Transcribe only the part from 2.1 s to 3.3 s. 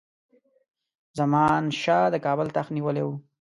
د کابل تخت نیولی وو.